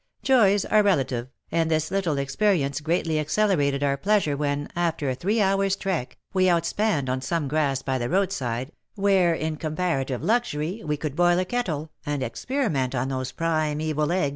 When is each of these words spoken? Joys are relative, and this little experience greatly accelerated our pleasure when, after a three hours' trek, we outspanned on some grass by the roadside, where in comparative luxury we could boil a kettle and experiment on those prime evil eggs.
Joys 0.23 0.65
are 0.65 0.81
relative, 0.81 1.27
and 1.51 1.69
this 1.69 1.91
little 1.91 2.17
experience 2.17 2.81
greatly 2.81 3.19
accelerated 3.19 3.83
our 3.83 3.97
pleasure 3.97 4.35
when, 4.35 4.67
after 4.75 5.11
a 5.11 5.13
three 5.13 5.39
hours' 5.39 5.75
trek, 5.75 6.17
we 6.33 6.45
outspanned 6.47 7.07
on 7.07 7.21
some 7.21 7.47
grass 7.47 7.83
by 7.83 7.99
the 7.99 8.09
roadside, 8.09 8.71
where 8.95 9.35
in 9.35 9.57
comparative 9.57 10.23
luxury 10.23 10.81
we 10.83 10.97
could 10.97 11.15
boil 11.15 11.37
a 11.37 11.45
kettle 11.45 11.91
and 12.03 12.23
experiment 12.23 12.95
on 12.95 13.09
those 13.09 13.31
prime 13.31 13.79
evil 13.79 14.11
eggs. 14.11 14.29